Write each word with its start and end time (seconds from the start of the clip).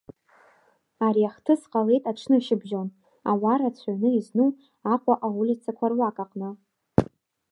Ари 1.05 1.23
ахҭыс 1.29 1.61
ҟалеит 1.71 2.03
аҽнышьыбжьон, 2.11 2.87
ауаа 3.31 3.57
рацәаҩны 3.59 4.09
изну 4.17 4.47
Аҟәа 4.93 5.15
аулицақәа 5.27 5.85
руак 5.91 6.17
аҟны. 6.23 6.49